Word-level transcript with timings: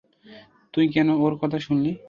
তুই 0.73 0.85
কেন 0.87 1.07
ওর 1.17 1.33
কথা 1.41 1.57
শুনলি? 1.59 1.91